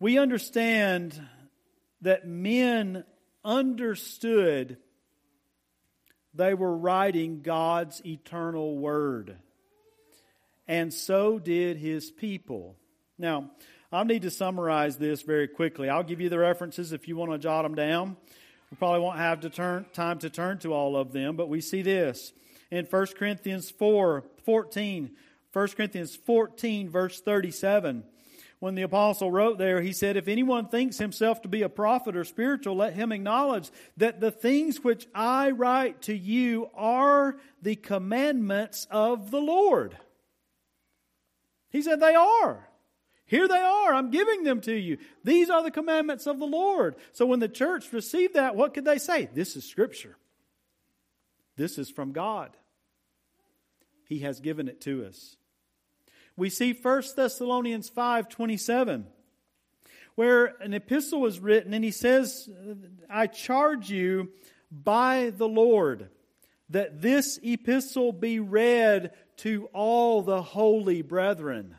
[0.00, 1.20] we understand
[2.02, 3.04] that men
[3.44, 4.78] understood
[6.34, 9.36] they were writing God's eternal word.
[10.66, 12.76] And so did his people.
[13.18, 13.50] Now,
[13.90, 15.88] I need to summarize this very quickly.
[15.88, 18.16] I'll give you the references if you want to jot them down.
[18.70, 21.62] We probably won't have to turn, time to turn to all of them, but we
[21.62, 22.32] see this
[22.70, 25.10] in 1 Corinthians 4 14.
[25.54, 28.04] 1 Corinthians 14, verse 37
[28.60, 32.16] when the apostle wrote there, he said, If anyone thinks himself to be a prophet
[32.16, 37.76] or spiritual, let him acknowledge that the things which I write to you are the
[37.76, 39.96] commandments of the Lord.
[41.70, 42.68] He said, They are.
[43.26, 43.94] Here they are.
[43.94, 44.98] I'm giving them to you.
[45.22, 46.96] These are the commandments of the Lord.
[47.12, 49.28] So when the church received that, what could they say?
[49.32, 50.16] This is Scripture.
[51.54, 52.56] This is from God.
[54.06, 55.36] He has given it to us
[56.38, 59.06] we see 1 Thessalonians 5:27
[60.14, 62.48] where an epistle is written and he says
[63.10, 64.30] I charge you
[64.70, 66.10] by the Lord
[66.70, 71.74] that this epistle be read to all the holy brethren.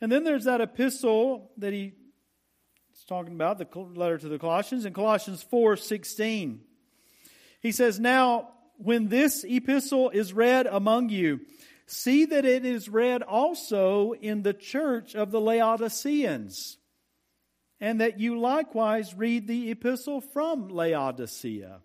[0.00, 1.92] And then there's that epistle that he
[2.94, 6.60] is talking about, the letter to the Colossians, in Colossians 4 16.
[7.60, 11.40] He says, Now, when this epistle is read among you,
[11.92, 16.78] See that it is read also in the church of the Laodiceans,
[17.80, 21.80] and that you likewise read the epistle from Laodicea.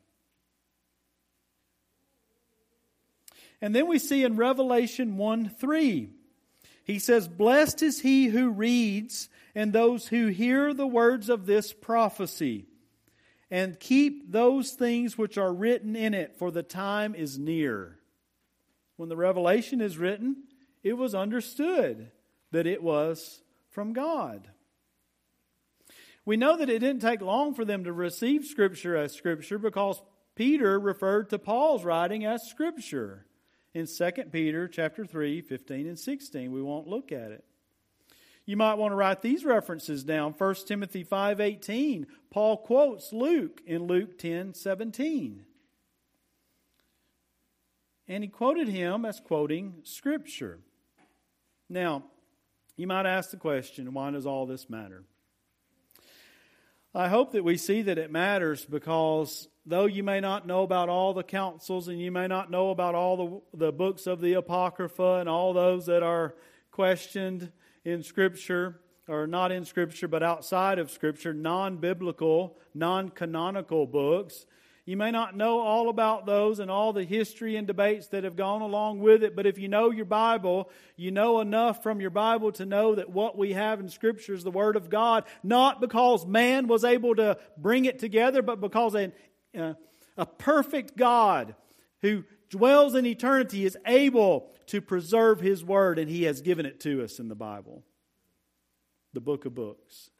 [3.60, 6.12] And then we see in Revelation 1 3,
[6.84, 11.74] he says, Blessed is he who reads and those who hear the words of this
[11.74, 12.68] prophecy,
[13.50, 17.98] and keep those things which are written in it, for the time is near
[18.98, 20.44] when the revelation is written,
[20.84, 22.12] it was understood
[22.52, 24.50] that it was from God.
[26.26, 30.02] We know that it didn't take long for them to receive Scripture as Scripture because
[30.36, 33.26] Peter referred to Paul's writing as Scripture
[33.74, 36.52] in 2 Peter chapter 3, 15 and 16.
[36.52, 37.44] We won't look at it.
[38.46, 40.34] You might want to write these references down.
[40.34, 42.08] 1 Timothy 5:18.
[42.30, 45.46] Paul quotes Luke in Luke 10:17
[48.08, 50.60] and he quoted him as quoting Scripture.
[51.70, 52.04] Now,
[52.78, 55.04] you might ask the question why does all this matter?
[56.94, 60.88] I hope that we see that it matters because though you may not know about
[60.88, 64.34] all the councils and you may not know about all the, the books of the
[64.34, 66.36] Apocrypha and all those that are
[66.72, 67.52] questioned
[67.84, 74.46] in Scripture, or not in Scripture, but outside of Scripture, non biblical, non canonical books,
[74.86, 78.36] You may not know all about those and all the history and debates that have
[78.36, 82.12] gone along with it, but if you know your Bible, you know enough from your
[82.12, 85.82] Bible to know that what we have in Scripture is the Word of God, not
[85.82, 89.12] because man was able to bring it together, but because a,
[89.58, 89.74] uh,
[90.18, 91.56] a perfect God
[92.04, 96.80] who dwells in eternity is able to preserve His Word, and He has given it
[96.82, 97.84] to us in the Bible,
[99.14, 100.12] the book of books.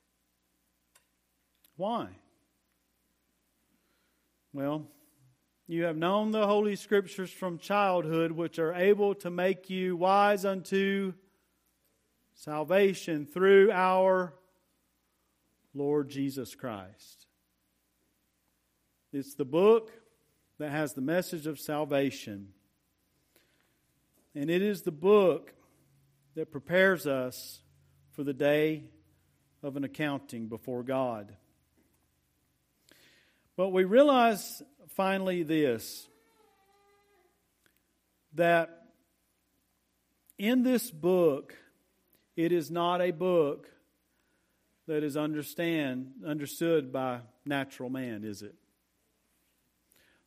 [1.78, 2.08] Why?
[4.56, 4.88] Well,
[5.68, 10.46] you have known the Holy Scriptures from childhood, which are able to make you wise
[10.46, 11.12] unto
[12.36, 14.34] salvation through our
[15.74, 17.28] Lord Jesus Christ.
[19.12, 19.92] It's the book
[20.58, 22.54] that has the message of salvation.
[24.36, 25.54] And it is the book
[26.36, 27.60] that prepares us
[28.12, 28.86] for the day
[29.62, 31.36] of an accounting before God.
[33.58, 34.62] But we realize
[34.96, 36.08] finally this
[38.34, 38.82] that
[40.38, 41.56] in this book,
[42.36, 43.70] it is not a book
[44.88, 48.56] that is understand understood by natural man, is it?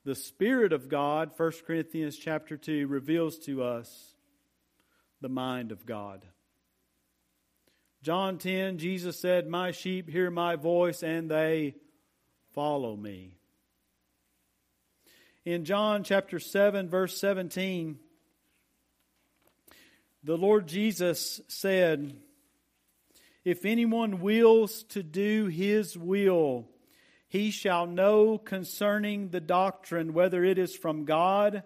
[0.04, 4.14] The Spirit of God, 1 Corinthians chapter 2, reveals to us
[5.20, 6.24] the mind of God.
[8.02, 11.74] John 10, Jesus said, My sheep hear my voice, and they
[12.52, 13.36] follow me.
[15.44, 17.98] In John chapter 7, verse 17,
[20.22, 22.16] the Lord Jesus said,
[23.44, 26.68] If anyone wills to do his will,
[27.28, 31.62] he shall know concerning the doctrine whether it is from God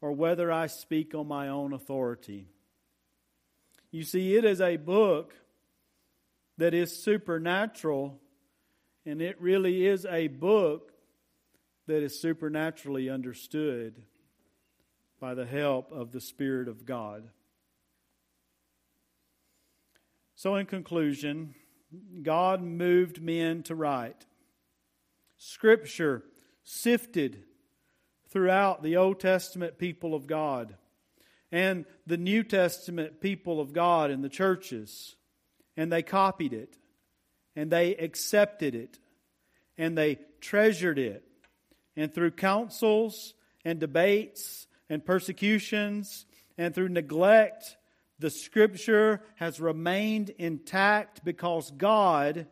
[0.00, 2.48] or whether I speak on my own authority.
[3.90, 5.34] You see, it is a book
[6.58, 8.20] that is supernatural
[9.06, 10.92] and it really is a book
[11.86, 14.02] that is supernaturally understood
[15.20, 17.28] by the help of the Spirit of God.
[20.36, 21.54] So, in conclusion,
[22.22, 24.26] God moved men to write.
[25.36, 26.22] Scripture
[26.64, 27.44] sifted
[28.30, 30.76] throughout the Old Testament people of God
[31.52, 35.16] and the New Testament people of God in the churches,
[35.76, 36.76] and they copied it
[37.60, 38.98] and they accepted it
[39.76, 41.22] and they treasured it.
[41.94, 43.34] And through councils
[43.66, 46.24] and debates and persecutions
[46.56, 47.76] and through neglect,
[48.18, 52.46] the scripture has remained intact because God,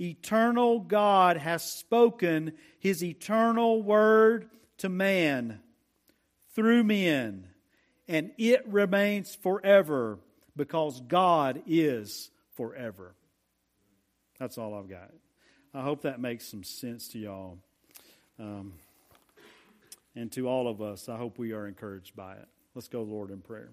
[0.00, 4.48] eternal God, has spoken his eternal word
[4.78, 5.58] to man
[6.54, 7.48] through men.
[8.06, 10.20] And it remains forever
[10.54, 13.16] because God is forever.
[14.42, 15.12] That's all I've got.
[15.72, 17.58] I hope that makes some sense to y'all.
[18.40, 18.72] Um,
[20.16, 22.48] and to all of us, I hope we are encouraged by it.
[22.74, 23.70] Let's go, Lord, in prayer.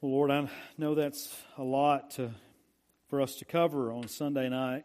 [0.00, 0.48] Well, Lord, I
[0.78, 2.30] know that's a lot to,
[3.10, 4.84] for us to cover on Sunday night.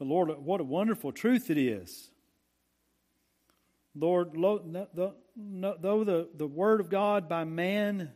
[0.00, 2.10] But Lord, what a wonderful truth it is
[3.98, 8.12] Lord, though the, the word of God by man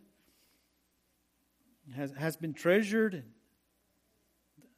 [1.96, 3.24] has, has been treasured,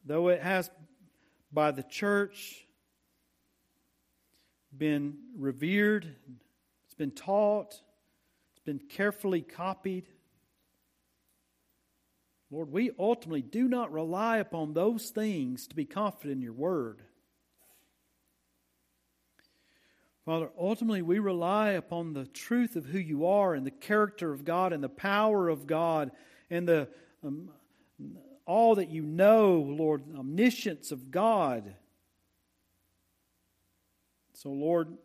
[0.05, 0.71] though it has
[1.51, 2.65] by the church
[4.75, 6.15] been revered,
[6.85, 7.81] it's been taught,
[8.53, 10.07] it's been carefully copied.
[12.49, 17.01] Lord, we ultimately do not rely upon those things to be confident in your word.
[20.25, 24.45] Father, ultimately we rely upon the truth of who you are and the character of
[24.45, 26.11] God and the power of God
[26.49, 26.87] and the
[27.23, 27.49] um,
[28.45, 31.75] all that you know, Lord, omniscience of God.
[34.33, 34.97] So, Lord,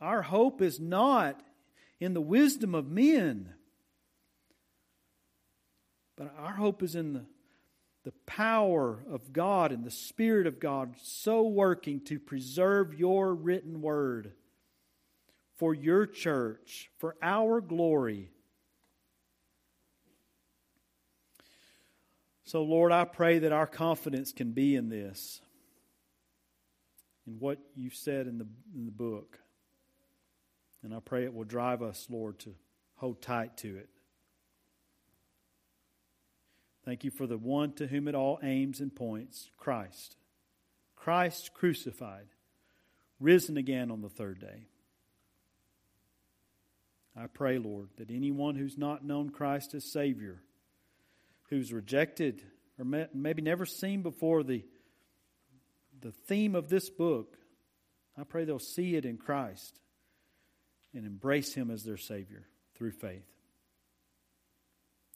[0.00, 1.40] our hope is not
[1.98, 3.54] in the wisdom of men,
[6.16, 7.24] but our hope is in the,
[8.04, 13.82] the power of God and the Spirit of God so working to preserve your written
[13.82, 14.32] word
[15.56, 18.30] for your church, for our glory.
[22.44, 25.40] So, Lord, I pray that our confidence can be in this,
[27.26, 29.38] in what you've said in the, in the book.
[30.84, 32.54] And I pray it will drive us, Lord, to
[32.94, 33.88] hold tight to it.
[36.84, 40.16] Thank you for the one to whom it all aims and points Christ.
[40.94, 42.26] Christ crucified,
[43.18, 44.66] risen again on the third day.
[47.18, 50.42] I pray, Lord, that anyone who's not known Christ as Savior,
[51.48, 52.42] who's rejected
[52.78, 54.64] or maybe never seen before the,
[56.00, 57.36] the theme of this book,
[58.18, 59.78] I pray they'll see it in Christ
[60.94, 63.26] and embrace Him as their Savior through faith.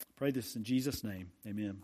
[0.03, 1.30] I pray this in Jesus' name.
[1.46, 1.78] Amen.